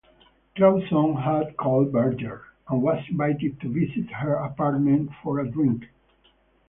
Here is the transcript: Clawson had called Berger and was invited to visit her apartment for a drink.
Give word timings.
Clawson 0.55 1.13
had 1.13 1.55
called 1.57 1.91
Berger 1.91 2.45
and 2.67 2.81
was 2.81 3.03
invited 3.07 3.61
to 3.61 3.71
visit 3.71 4.09
her 4.09 4.33
apartment 4.33 5.11
for 5.21 5.39
a 5.41 5.47
drink. 5.47 5.83